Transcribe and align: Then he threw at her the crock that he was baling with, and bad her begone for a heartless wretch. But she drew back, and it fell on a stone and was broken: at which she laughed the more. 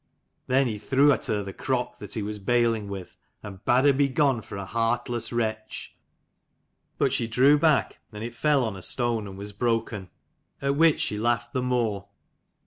Then 0.47 0.65
he 0.65 0.79
threw 0.79 1.11
at 1.11 1.27
her 1.27 1.43
the 1.43 1.53
crock 1.53 1.99
that 1.99 2.15
he 2.15 2.23
was 2.23 2.39
baling 2.39 2.87
with, 2.89 3.15
and 3.43 3.63
bad 3.65 3.85
her 3.85 3.93
begone 3.93 4.41
for 4.41 4.57
a 4.57 4.65
heartless 4.65 5.31
wretch. 5.31 5.95
But 6.97 7.13
she 7.13 7.27
drew 7.27 7.59
back, 7.59 7.99
and 8.11 8.23
it 8.23 8.33
fell 8.33 8.63
on 8.65 8.75
a 8.75 8.81
stone 8.81 9.27
and 9.27 9.37
was 9.37 9.53
broken: 9.53 10.09
at 10.59 10.75
which 10.75 11.01
she 11.01 11.19
laughed 11.19 11.53
the 11.53 11.61
more. 11.61 12.07